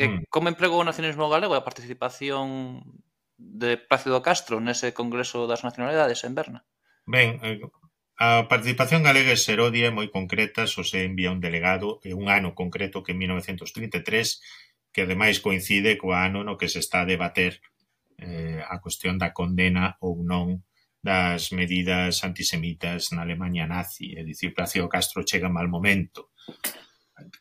[0.00, 2.80] e como empregou o nacionalismo galego e a participación
[3.36, 6.60] de Plácido Castro nese Congreso das Nacionalidades en Berna?
[7.04, 7.60] Ben, eh,
[8.22, 12.30] A participación galega é Serodia é moi concreta, só se envía un delegado e un
[12.30, 14.38] ano concreto que en 1933,
[14.94, 17.58] que ademais coincide co ano no que se está a debater
[18.22, 20.62] eh, a cuestión da condena ou non
[21.02, 26.30] das medidas antisemitas na Alemanha nazi, é dicir, Placio Castro chega mal momento.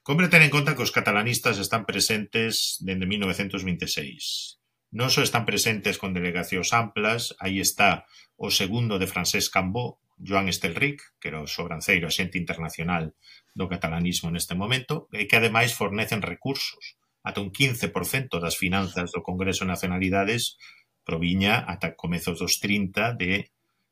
[0.02, 4.58] Compre ter en conta que os catalanistas están presentes dende 1926.
[4.98, 10.48] Non só están presentes con delegacións amplas, aí está o segundo de Francesc Cambó, Joan
[10.48, 13.18] Estelric, que era o sobranceiro xente internacional
[13.58, 16.96] do catalanismo neste momento, e que ademais fornecen recursos.
[17.26, 20.58] Ata un 15% das finanzas do Congreso de Nacionalidades
[21.02, 23.50] proviña ata comezos dos 30 de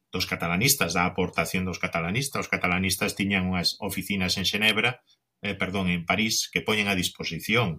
[0.09, 2.45] dos catalanistas, da aportación dos catalanistas.
[2.45, 5.01] Os catalanistas tiñan unhas oficinas en Xenebra,
[5.41, 7.77] eh, perdón, en París, que poñen a disposición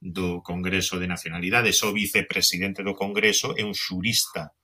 [0.00, 1.84] do Congreso de Nacionalidades.
[1.84, 4.56] O vicepresidente do Congreso é un xurista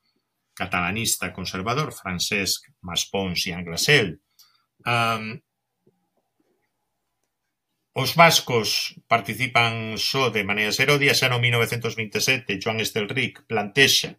[0.57, 4.17] catalanista conservador Francesc Maspons i Anglesel.
[4.87, 5.37] Um,
[7.97, 14.17] os vascos participan só de maneira serodia, xa no 1927 Joan Estelric plantexa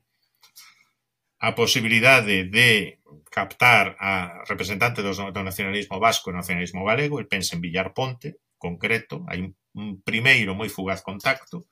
[1.41, 7.54] a posibilidade de captar a representante do, do nacionalismo vasco e nacionalismo galego, el pensa
[7.54, 11.69] en Villar Ponte, concreto, hai un primeiro moi fugaz contacto,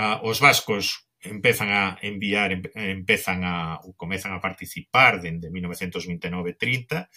[0.00, 7.08] Uh, os vascos empezan a enviar, empezan a, ou comezan a participar dende 1929-30,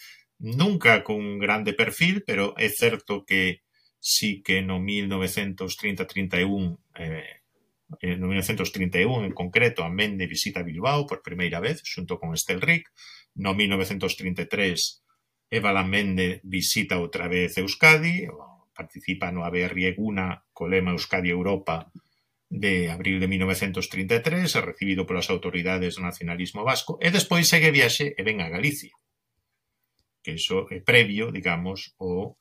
[0.44, 3.64] nunca con grande perfil, pero é certo que
[4.04, 7.40] sí que no 1930-31 eh,
[8.18, 12.92] no 1931 en concreto a Mende visita Bilbao por primeira vez xunto con Estelric
[13.40, 15.04] no 1933
[15.48, 18.28] Eva Lamende visita outra vez Euskadi
[18.76, 21.88] participa no ABR Eguna co lema Euskadi Europa
[22.54, 28.20] de abril de 1933, recibido polas autoridades do nacionalismo vasco, e despois segue viaxe e
[28.22, 28.94] ven a Galicia.
[30.22, 32.38] Que iso é previo, digamos, o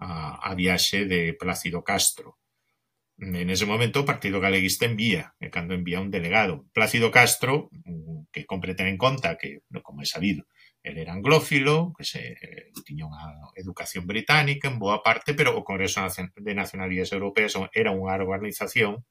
[0.00, 2.40] a, a viaxe de Plácido Castro.
[3.20, 6.64] En ese momento o Partido Galeguista envía, e cando envía un delegado.
[6.72, 7.68] Plácido Castro,
[8.32, 10.48] que compre ten en conta que, como é sabido,
[10.80, 15.60] el era anglófilo, que se eh, tiña unha educación británica en boa parte, pero o
[15.68, 19.04] Congreso de Nacionalidades Europeas era unha organización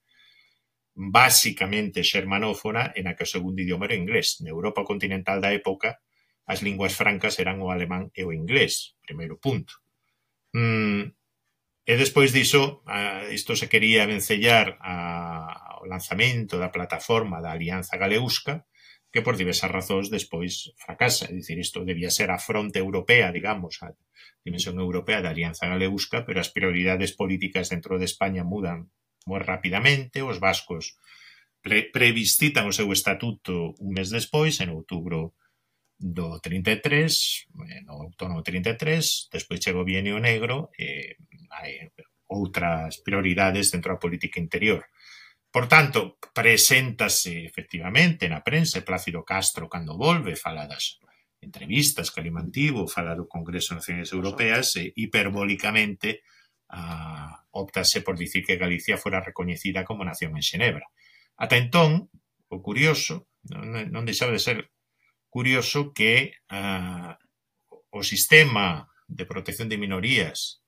[0.95, 4.41] basicamente xermanófona e na que o segundo idioma era inglés.
[4.43, 6.01] Na Europa continental da época,
[6.49, 9.79] as linguas francas eran o alemán e o inglés, primeiro punto.
[10.53, 11.13] Mm,
[11.89, 17.97] e despois diso, a, isto se quería vencellar a, ao lanzamento da plataforma da Alianza
[17.97, 18.65] Galeusca,
[19.11, 21.25] que por diversas razóns despois fracasa.
[21.29, 23.93] É dicir, isto debía ser a fronte europea, digamos, a
[24.45, 28.93] dimensión europea da Alianza Galeusca, pero as prioridades políticas dentro de España mudan
[29.25, 30.95] moi rapidamente, os vascos
[31.59, 35.35] pre previsitan o seu estatuto un mes despois, en outubro
[35.99, 36.79] do 33,
[37.67, 41.19] eh, no outono 33, despois chega o bienio negro e
[41.51, 41.91] hai
[42.31, 44.87] outras prioridades dentro da política interior.
[45.51, 51.01] Por tanto, preséntase efectivamente na prensa Plácido Castro cando volve, fala das
[51.41, 56.21] entrevistas que ali mantivo, fala do Congreso de Naciones Europeas e hiperbólicamente
[56.69, 60.87] a, optase por dicir que Galicia fora recoñecida como nación en Xenebra.
[61.37, 62.13] Ata entón,
[62.49, 64.69] o curioso, non, non deixaba de ser
[65.29, 67.17] curioso que a,
[67.89, 70.61] o sistema de protección de minorías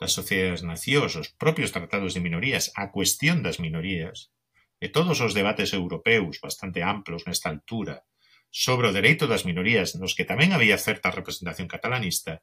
[0.00, 4.34] das sociedades nacións, os propios tratados de minorías, a cuestión das minorías,
[4.82, 8.04] e todos os debates europeus bastante amplos nesta altura
[8.50, 12.42] sobre o dereito das minorías, nos que tamén había certa representación catalanista,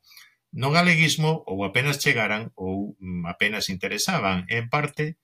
[0.52, 4.44] no galeguismo ou apenas chegaran ou mm, apenas interesaban.
[4.52, 5.16] En parte,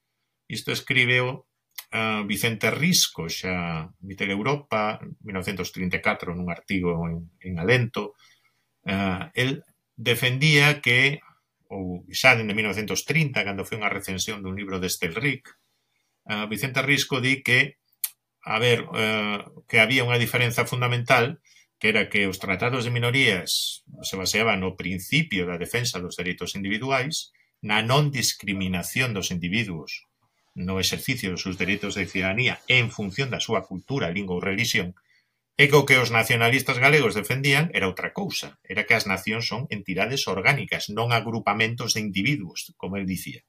[0.48, 1.48] isto escríbeo
[1.92, 8.16] uh, eh, Vicente Risco xa Mitel Europa 1934 nun artigo en, en Alento
[8.88, 9.64] uh, el
[9.96, 11.20] defendía que
[11.68, 15.52] ou xa en 1930 cando foi unha recensión dun libro de Stelric
[16.28, 17.76] uh, eh, Vicente Risco di que
[18.48, 21.36] a ver, uh, que había unha diferenza fundamental
[21.78, 26.58] que era que os tratados de minorías se baseaban no principio da defensa dos dereitos
[26.58, 27.30] individuais,
[27.62, 30.08] na non discriminación dos individuos
[30.58, 34.98] no exercicio dos seus dereitos de cidadanía en función da súa cultura, lingua ou religión,
[35.58, 39.46] e que o que os nacionalistas galegos defendían era outra cousa, era que as nacións
[39.46, 43.42] son entidades orgánicas, non agrupamentos de individuos, como el dicía.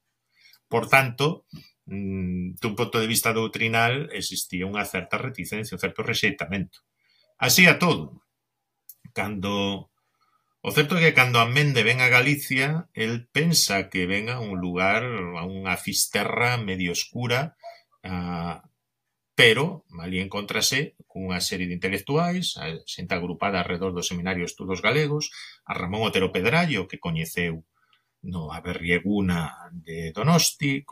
[0.70, 1.50] Por tanto,
[1.90, 6.86] mm, dun punto de vista doutrinal, existía unha certa reticencia, un certo rexeitamento.
[7.40, 8.22] Así a todo,
[9.14, 9.90] cando
[10.62, 14.60] o certo é que cando Amende ven a Galicia, el pensa que ven a un
[14.60, 15.08] lugar,
[15.40, 17.56] a unha fisterra medio escura,
[18.04, 18.58] a, ah,
[19.40, 24.84] pero ali encontrase cunha serie de intelectuais, a xente agrupada alrededor do Seminario de Estudos
[24.84, 25.32] Galegos,
[25.64, 27.64] a Ramón Otero Pedrallo, que coñeceu
[28.20, 30.84] no Aberrieguna de Donosti,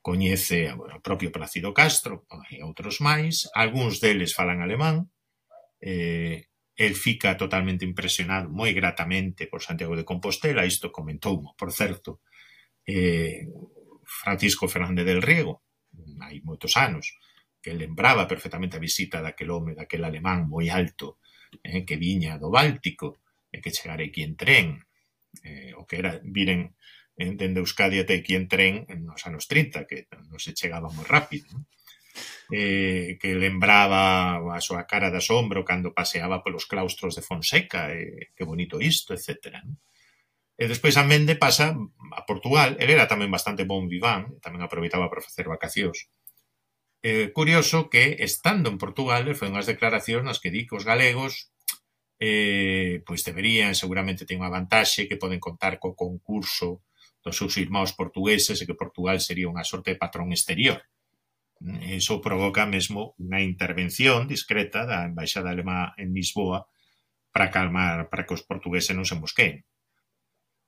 [0.00, 5.12] coñece bueno, o propio Plácido Castro e outros máis, algúns deles falan alemán,
[5.80, 6.48] eh,
[6.80, 12.24] el fica totalmente impresionado, moi gratamente, por Santiago de Compostela, isto comentou, por certo,
[12.88, 13.44] eh,
[14.04, 15.60] Francisco Fernández del Riego,
[16.24, 17.20] hai moitos anos,
[17.60, 21.20] que lembraba perfectamente a visita daquel home, daquel alemán moi alto,
[21.60, 23.20] eh, que viña do Báltico,
[23.52, 24.80] e eh, que chegara aquí en tren,
[25.44, 26.72] eh, o que era viren
[27.20, 31.44] dende Euskadi até aquí en tren nos anos 30, que non se chegaba moi rápido.
[31.52, 31.68] Non?
[32.50, 38.34] eh, que lembraba a súa cara de asombro cando paseaba polos claustros de Fonseca, eh,
[38.34, 39.62] que bonito isto, etc.
[40.60, 41.72] E despois a Mende pasa
[42.12, 46.10] a Portugal, ele era tamén bastante bon viván, tamén aproveitaba para facer vacacións.
[47.00, 51.48] Eh, curioso que, estando en Portugal, foi unhas declaracións nas que di que os galegos
[52.20, 56.84] eh, pois deberían, seguramente ten unha vantaxe, que poden contar co concurso
[57.20, 60.80] dos seus irmãos portugueses e que Portugal sería unha sorte de patrón exterior.
[61.60, 66.64] Iso provoca mesmo unha intervención discreta da embaixada alemá en Lisboa
[67.28, 69.60] para calmar, para que os portugueses non se mosqueen.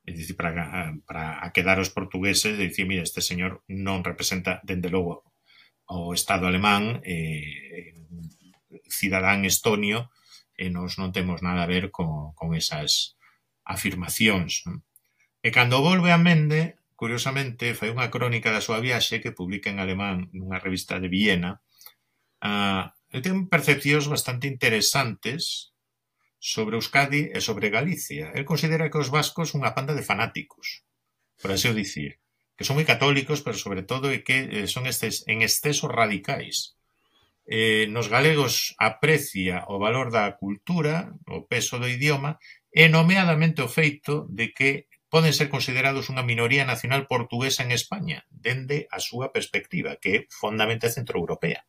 [0.04, 4.92] É dicir, para, para quedar os portugueses e dicir, mira, este señor non representa, dende
[4.92, 5.24] logo,
[5.88, 7.96] o Estado alemán, eh,
[8.90, 10.12] cidadán estonio,
[10.58, 13.16] e nos non temos nada a ver con, con esas
[13.64, 14.68] afirmacións.
[14.68, 14.84] Non?
[15.42, 19.82] E cando volve a Mende, curiosamente, fai unha crónica da súa viaxe que publica en
[19.82, 21.58] alemán nunha revista de Viena.
[22.38, 25.74] Ah, ele ten percepcións bastante interesantes
[26.38, 28.30] sobre Euskadi e sobre Galicia.
[28.38, 30.86] El considera que os vascos unha panda de fanáticos,
[31.42, 32.22] por así o dicir,
[32.54, 36.78] que son moi católicos, pero sobre todo e que eh, son estes, en exceso radicais.
[37.50, 42.38] Eh, nos galegos aprecia o valor da cultura, o peso do idioma,
[42.70, 48.24] e nomeadamente o feito de que poden ser considerados unha minoría nacional portuguesa en España
[48.32, 51.68] dende a súa perspectiva, que é fondamente centroeuropea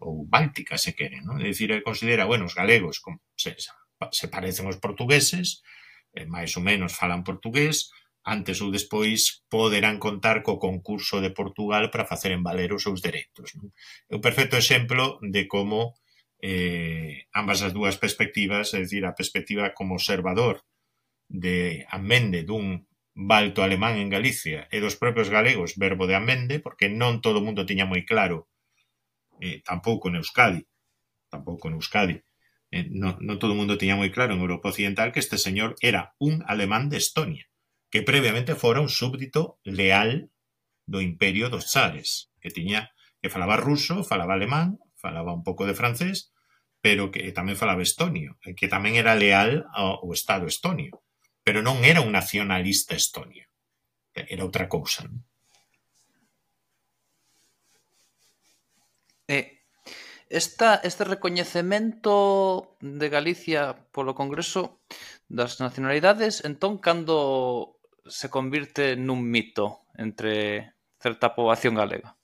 [0.00, 1.44] ou báltica, se queren, non?
[1.44, 3.52] É dicir, considera, bueno, os galegos como se,
[4.16, 5.60] se parecen os portugueses,
[6.24, 7.92] máis ou menos falan portugués,
[8.24, 13.52] antes ou despois poderán contar co concurso de Portugal para facer valer os seus dereitos.
[13.60, 13.68] Non?
[14.08, 16.00] É un perfecto exemplo de como
[16.40, 20.64] eh, ambas as dúas perspectivas, é dicir, a perspectiva como observador
[21.28, 26.90] de Amende dun balto alemán en Galicia e dos propios galegos verbo de Amende, porque
[26.90, 28.50] non todo o mundo tiña moi claro,
[29.38, 30.62] eh, tampouco en Euskadi,
[31.30, 32.16] tampouco en Euskadi,
[32.74, 35.78] eh, non, non todo o mundo tiña moi claro en Europa Occidental que este señor
[35.78, 37.46] era un alemán de Estonia,
[37.86, 40.34] que previamente fora un súbdito leal
[40.90, 42.90] do imperio dos Chares, que tiña
[43.22, 46.34] que falaba ruso, falaba alemán, falaba un pouco de francés,
[46.84, 51.00] pero que tamén falaba estonio, que tamén era leal ao Estado estonio
[51.44, 53.44] pero non era un nacionalista estonio,
[54.16, 55.04] era outra cousa.
[55.04, 55.20] Non?
[59.28, 59.64] E
[60.28, 64.80] esta, este recoñecemento de Galicia polo Congreso
[65.28, 67.76] das Nacionalidades, entón, cando
[68.08, 72.16] se convirte nun mito entre certa poboación galega?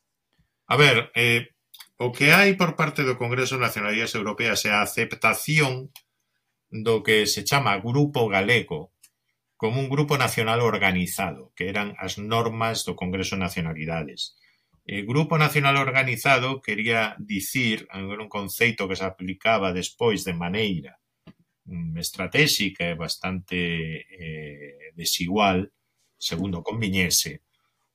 [0.68, 1.56] A ver, eh,
[1.96, 5.92] o que hai por parte do Congreso de Nacionalidades Europeas é a aceptación
[6.68, 8.92] do que se chama Grupo Galego
[9.60, 14.40] como un grupo nacional organizado, que eran as normas do Congreso de Nacionalidades.
[14.88, 20.96] E grupo nacional organizado quería dicir, era un conceito que se aplicaba despois de maneira
[21.68, 23.60] mm, estratégica e bastante
[24.08, 25.68] eh, desigual,
[26.16, 27.44] segundo conviñese,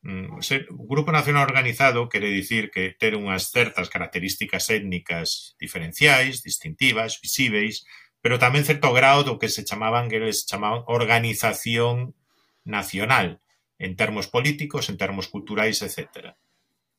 [0.05, 6.45] mm, ser un grupo nacional organizado quere dicir que ter unhas certas características étnicas diferenciais,
[6.45, 7.89] distintivas, visíveis,
[8.25, 12.17] pero tamén certo grado do que se chamaban que les chamaban organización
[12.65, 13.37] nacional
[13.77, 16.33] en termos políticos, en termos culturais, etc.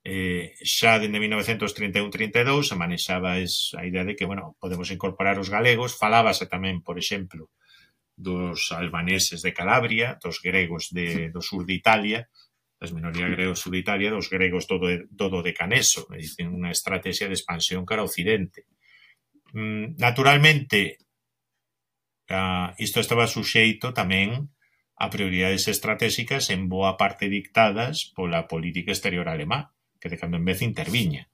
[0.06, 5.50] Eh, xa dende 1931-32 se manexaba es, a idea de que, bueno, podemos incorporar os
[5.50, 7.50] galegos, falábase tamén, por exemplo,
[8.14, 12.30] dos albaneses de Calabria, dos gregos de, do sur de Italia,
[12.78, 16.70] das minorías gregos sur de Italia, dos gregos todo todo de Caneso, é dicir, unha
[16.70, 18.70] estrategia de expansión cara ao occidente.
[19.58, 21.02] Mm, naturalmente,
[22.28, 24.50] a, isto estaba suxeito tamén
[24.96, 30.44] a prioridades estratégicas en boa parte dictadas pola política exterior alemá, que de cando en
[30.48, 31.28] vez interviña.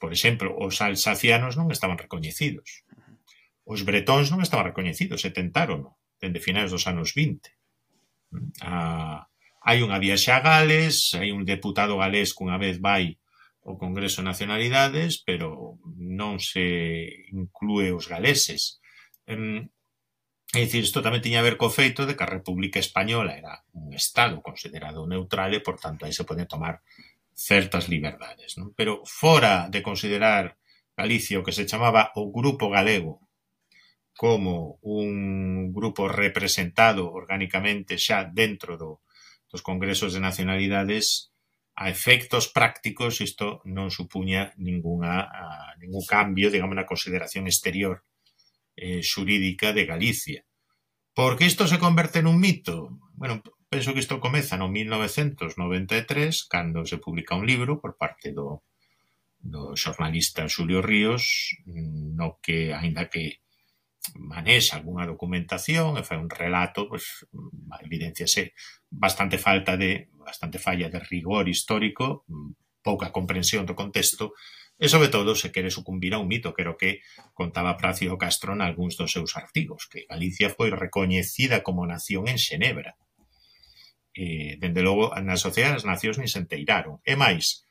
[0.00, 2.84] Por exemplo, os alsacianos non estaban recoñecidos.
[3.64, 7.52] Os bretóns non estaban recoñecidos, e tentaron, dende finais dos anos 20.
[8.60, 9.28] Ah,
[9.64, 13.20] hai unha viaxe a Gales, hai un deputado galés que unha vez vai
[13.64, 16.64] o Congreso de Nacionalidades, pero non se
[17.32, 18.80] inclúe os galeses.
[20.54, 23.66] É dicir, isto tamén tiña a ver co feito de que a República Española era
[23.74, 26.78] un Estado considerado neutral e, por tanto, aí se poden tomar
[27.34, 28.54] certas liberdades.
[28.54, 28.70] Non?
[28.78, 30.54] Pero fora de considerar
[30.94, 33.18] Galicia o que se chamaba o Grupo Galego
[34.14, 39.02] como un grupo representado orgánicamente xa dentro do,
[39.50, 41.34] dos congresos de nacionalidades,
[41.74, 48.06] a efectos prácticos isto non supuña ninguna, a, ningún cambio, digamos, na consideración exterior
[48.76, 50.44] eh, xurídica de Galicia.
[51.14, 52.98] Porque isto se converte nun mito?
[53.14, 53.38] Bueno,
[53.70, 58.66] penso que isto comeza no 1993, cando se publica un libro por parte do,
[59.38, 63.44] do xornalista Xulio Ríos, no que, aínda que
[64.18, 67.24] manexa algunha documentación e fai un relato, pois,
[67.80, 68.52] evidenciase
[68.90, 72.24] bastante falta de bastante falla de rigor histórico,
[72.84, 74.36] pouca comprensión do contexto,
[74.74, 77.00] E sobre todo se quere sucumbir a un mito, que era o que
[77.30, 82.98] contaba Pracio Castro algúns dos seus artigos, que Galicia foi recoñecida como nación en Xenebra.
[84.14, 86.98] E, dende logo, na sociedade as nacións nin se enteiraron.
[87.06, 87.66] E máis,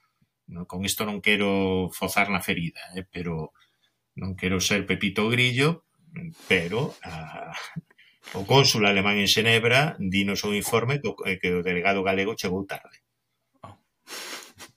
[0.68, 3.52] con isto non quero fozar na ferida, eh, pero
[4.16, 5.84] non quero ser Pepito Grillo,
[6.48, 7.52] pero a,
[8.32, 12.64] o cónsul alemán en Xenebra dinos un informe que, eh, que o delegado galego chegou
[12.64, 13.04] tarde.
[13.64, 13.76] Ah.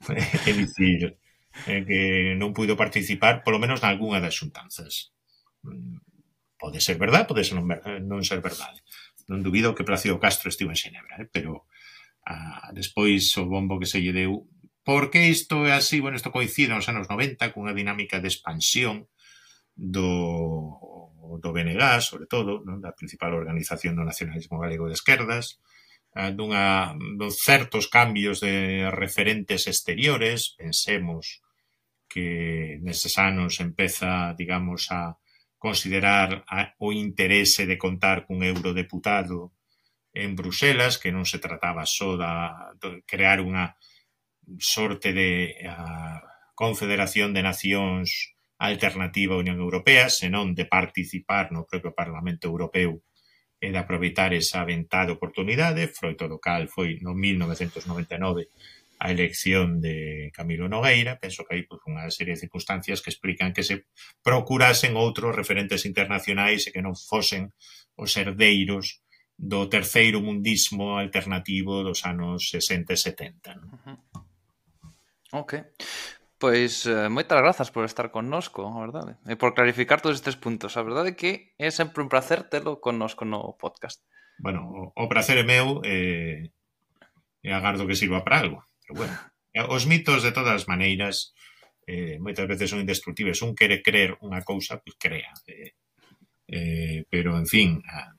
[0.50, 1.18] é dicir,
[1.64, 5.16] é que non puido participar, polo menos nalgúna das xuntanzas.
[6.60, 8.84] Pode ser verdade, pode ser non, eh, non ser verdade.
[9.26, 11.64] Non dubido que Plácido Castro estivo en Xenebra, eh, pero
[12.28, 14.44] a, despois o bombo que se lle deu
[14.86, 15.98] Por que isto é así?
[15.98, 19.10] Bueno, isto coincide nos anos 90 cunha dinámica de expansión
[19.74, 21.10] do,
[21.42, 22.78] do BNG, sobre todo, non?
[22.78, 25.58] da principal organización do nacionalismo galego de esquerdas,
[26.14, 31.42] dunha, dun certos cambios de referentes exteriores, pensemos
[32.08, 35.18] que neses anos empeza, digamos, a
[35.58, 39.52] considerar a, o interese de contar cun eurodeputado
[40.16, 43.76] en Bruselas, que non se trataba só da, de crear unha
[44.56, 46.22] sorte de a,
[46.56, 53.04] confederación de nacións alternativa á Unión Europea, senón de participar no propio Parlamento Europeu
[53.60, 58.48] e de aproveitar esa ventada oportunidade, froito do cal foi no 1999
[58.98, 63.52] a elección de Camilo Nogueira, penso que hai pues, unha serie de circunstancias que explican
[63.52, 63.84] que se
[64.24, 67.52] procurasen outros referentes internacionais e que non fosen
[67.96, 69.04] os herdeiros
[69.36, 73.54] do terceiro mundismo alternativo dos anos 60 e 70.
[73.60, 74.00] Non?
[75.36, 75.60] Ok.
[76.36, 80.76] Pois eh, moitas grazas por estar connosco, a verdade, e por clarificar todos estes puntos.
[80.76, 84.04] A verdade que é sempre un placer telo connosco no podcast.
[84.36, 86.40] Bueno, o, o placer é meu e, eh,
[87.40, 88.60] e agardo que sirva para algo.
[88.86, 89.14] Pero bueno,
[89.68, 91.34] os mitos de todas as maneiras
[91.86, 93.42] eh, moitas veces son indestructibles.
[93.42, 95.32] Un quere creer unha cousa, pois pues, crea.
[95.50, 95.74] Eh,
[96.46, 98.14] eh, pero, en fin, a,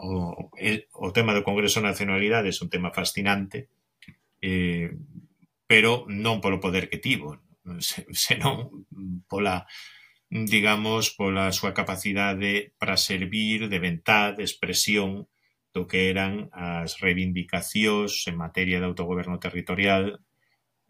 [0.00, 3.68] o, o tema do Congreso de Nacionalidades é un tema fascinante,
[4.40, 4.88] eh,
[5.68, 7.36] pero non polo poder que tivo,
[8.16, 8.88] senón
[9.28, 9.68] pola
[10.30, 15.26] digamos, pola súa capacidade para servir de ventá, de expresión,
[15.70, 20.18] do que eran as reivindicacións en materia de autogoberno territorial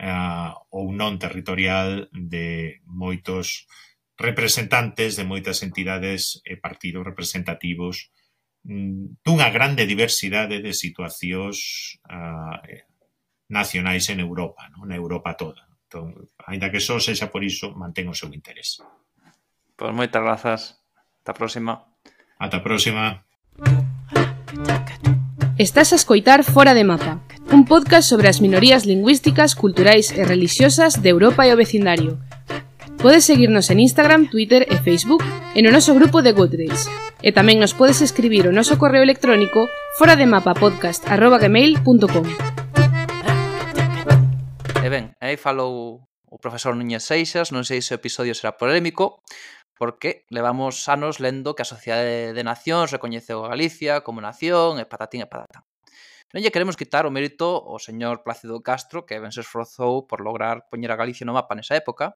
[0.00, 3.68] uh, ou non territorial de moitos
[4.16, 8.12] representantes de moitas entidades e partidos representativos
[8.64, 12.56] mm, dunha grande diversidade de situacións uh,
[13.50, 14.88] nacionais en Europa, non?
[14.88, 15.66] na Europa toda.
[15.90, 18.78] Entón, ainda que só sexa por iso, mantén o seu interés.
[19.74, 20.60] Pois moitas grazas.
[21.20, 21.72] Ata a próxima.
[22.38, 23.26] Ata a próxima.
[25.60, 27.20] Estás a escoitar Fora de Mapa,
[27.52, 32.16] un podcast sobre as minorías lingüísticas, culturais e religiosas de Europa e o vecindario.
[32.96, 36.88] Podes seguirnos en Instagram, Twitter e Facebook e no noso grupo de Goodreads.
[37.20, 39.68] E tamén nos podes escribir o noso correo electrónico
[40.00, 42.24] forademapapodcast.gmail.com
[44.80, 49.20] E ben, aí falou o profesor Núñez Seixas, non sei se o episodio será polémico,
[49.80, 54.84] porque levamos anos lendo que a Sociedade de Nacións recoñeceu a Galicia como nación e
[54.84, 55.64] patatín e patatán.
[56.36, 60.20] Non lle queremos quitar o mérito ao señor Plácido Castro, que ben se esforzou por
[60.20, 62.12] lograr poñer a Galicia no mapa nesa época,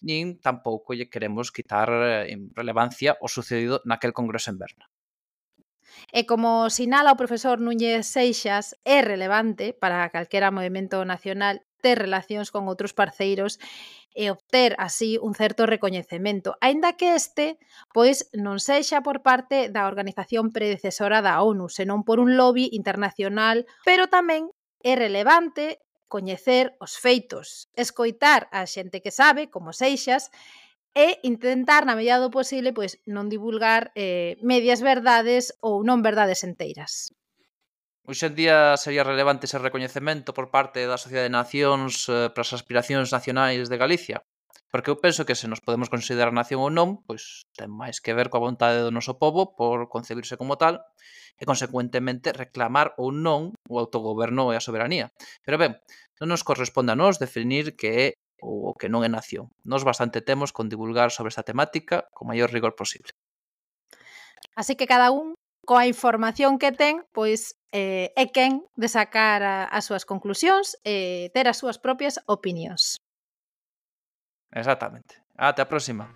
[0.00, 4.88] nin tampouco lle queremos quitar eh, en relevancia o sucedido naquel congreso en Berna.
[6.08, 12.48] E como sinala o profesor Núñez Seixas, é relevante para calquera movimento nacional ter relacións
[12.48, 13.60] con outros parceiros
[14.14, 17.58] e obter así un certo recoñecemento, aínda que este
[17.92, 23.66] pois non sexa por parte da organización predecesora da ONU, senón por un lobby internacional,
[23.82, 30.30] pero tamén é relevante coñecer os feitos, escoitar a xente que sabe, como seixas,
[30.94, 36.46] e intentar, na medida do posible, pois non divulgar eh, medias verdades ou non verdades
[36.46, 37.10] enteiras.
[38.06, 42.44] Hoxe en día sería relevante ese recoñecemento por parte da Sociedade de Nacións eh, para
[42.44, 44.28] as aspiracións nacionais de Galicia?
[44.68, 48.12] Porque eu penso que se nos podemos considerar nación ou non, pois ten máis que
[48.12, 50.84] ver coa vontade do noso povo por concebirse como tal
[51.40, 55.08] e, consecuentemente, reclamar ou non o autogoberno e a soberanía.
[55.40, 55.80] Pero ben,
[56.20, 58.06] non nos corresponde a nós definir que é
[58.44, 59.48] ou que non é nación.
[59.64, 63.16] Nos bastante temos con divulgar sobre esta temática co maior rigor posible.
[64.52, 69.56] Así que cada un coa información que ten, pois eh, é quen de sacar a,
[69.68, 73.00] as súas conclusións e eh, ter as súas propias opinións.
[74.54, 75.18] Exactamente.
[75.34, 76.14] Até a próxima.